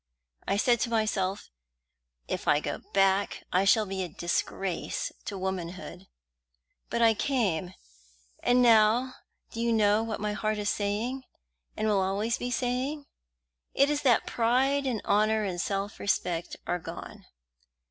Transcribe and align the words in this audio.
I 0.47 0.57
said 0.57 0.79
to 0.79 0.89
myself, 0.89 1.51
'If 2.27 2.47
I 2.47 2.59
go 2.59 2.79
back 2.91 3.43
I 3.53 3.65
shall 3.65 3.85
be 3.85 4.01
a 4.01 4.09
disgrace 4.09 5.11
to 5.25 5.37
womanhood,' 5.37 6.07
But 6.89 7.03
I 7.03 7.13
came; 7.13 7.75
and 8.41 8.63
now 8.63 9.13
do 9.51 9.61
you 9.61 9.71
know 9.71 10.01
what 10.01 10.19
my 10.19 10.33
heart 10.33 10.57
is 10.57 10.71
saying, 10.71 11.25
and 11.77 11.87
always 11.87 12.39
will 12.39 12.47
be 12.47 12.49
saying? 12.49 13.05
It 13.75 13.91
is 13.91 14.01
that 14.01 14.25
pride 14.25 14.87
and 14.87 15.03
honour 15.05 15.43
and 15.43 15.61
self 15.61 15.99
respect 15.99 16.55
are 16.65 16.79
gone. 16.79 17.25